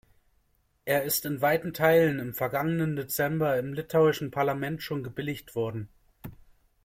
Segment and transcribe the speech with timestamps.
[0.85, 5.89] Er ist in weiten Teilen im vergangenen Dezember im litauischen Parlament schon gebilligt worden.